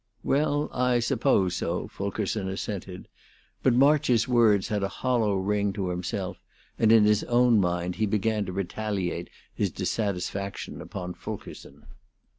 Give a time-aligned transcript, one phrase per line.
[0.23, 3.07] "Well, I suppose so," Fulkerson assented;
[3.61, 6.41] but March's words had a hollow ring to himself,
[6.79, 11.85] and in his own mind he began to retaliate his dissatisfaction upon Fulkerson.